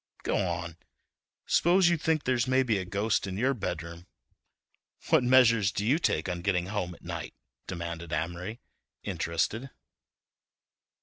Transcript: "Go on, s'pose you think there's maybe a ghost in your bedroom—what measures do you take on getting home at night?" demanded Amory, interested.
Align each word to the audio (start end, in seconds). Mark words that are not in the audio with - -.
"Go 0.23 0.35
on, 0.37 0.77
s'pose 1.45 1.87
you 1.89 1.95
think 1.95 2.23
there's 2.23 2.47
maybe 2.47 2.79
a 2.79 2.85
ghost 2.85 3.27
in 3.27 3.37
your 3.37 3.53
bedroom—what 3.53 5.21
measures 5.23 5.71
do 5.71 5.85
you 5.85 5.99
take 5.99 6.27
on 6.27 6.41
getting 6.41 6.65
home 6.73 6.95
at 6.95 7.03
night?" 7.03 7.35
demanded 7.67 8.11
Amory, 8.11 8.59
interested. 9.03 9.69